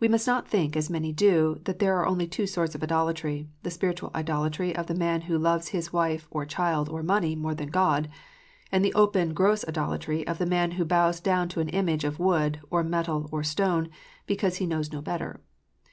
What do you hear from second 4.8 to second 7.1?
the man who loves his wife, or child, or